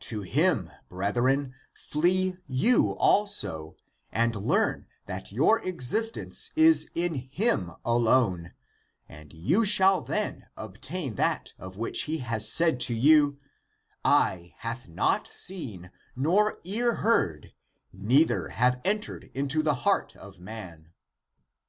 To 0.00 0.22
him, 0.22 0.72
brethren, 0.88 1.54
flee 1.72 2.38
you 2.48 2.96
also, 2.96 3.76
and 4.10 4.34
learn 4.34 4.88
that 5.06 5.30
your 5.30 5.60
exis 5.62 6.10
tence 6.10 6.50
is 6.56 6.90
in 6.96 7.14
him 7.14 7.70
alone, 7.84 8.54
and 9.08 9.32
you 9.32 9.64
shall 9.64 10.00
then 10.02 10.48
obtain 10.56 11.14
that 11.14 11.52
of 11.60 11.76
which 11.76 12.02
he 12.10 12.20
said 12.40 12.80
to 12.80 12.94
you:" 12.94 13.38
Eye 14.04 14.52
hath 14.58 14.88
not 14.88 15.28
seen, 15.28 15.92
nor 16.16 16.58
ear 16.64 16.96
heard, 16.96 17.52
neither 17.92 18.48
have 18.48 18.80
entered 18.84 19.30
into 19.32 19.62
the 19.62 19.74
heart 19.86 20.16
of 20.16 20.40
man." 20.40 20.90